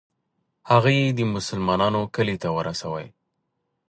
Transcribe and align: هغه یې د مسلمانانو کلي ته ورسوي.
هغه 0.69 0.89
یې 0.97 1.05
د 1.17 1.19
مسلمانانو 1.35 2.01
کلي 2.15 2.35
ته 2.41 2.49
ورسوي. 2.57 3.07